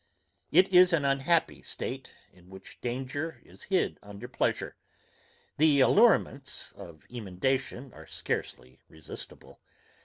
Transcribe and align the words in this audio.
It 0.51 0.67
is 0.73 0.93
an 0.93 1.05
unhappy 1.05 1.61
state, 1.61 2.09
in 2.33 2.49
which 2.49 2.81
danger 2.81 3.39
is 3.45 3.61
hid 3.69 3.99
under 4.01 4.27
pleasure. 4.27 4.75
The 5.57 5.81
allurements 5.81 6.71
of 6.75 7.05
emendation 7.13 7.93
are 7.93 8.07
scarcely 8.07 8.79
resistible. 8.89 9.59